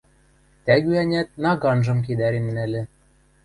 [0.65, 2.81] Тӓгӱ-ӓнят наганжым кедӓрен нальӹ.